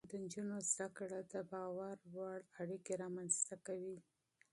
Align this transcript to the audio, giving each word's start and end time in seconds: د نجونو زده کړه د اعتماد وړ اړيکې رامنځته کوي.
د 0.09 0.11
نجونو 0.23 0.57
زده 0.71 0.87
کړه 0.97 1.19
د 1.31 1.33
اعتماد 1.39 1.99
وړ 2.15 2.37
اړيکې 2.61 2.93
رامنځته 3.03 3.55
کوي. 3.65 3.97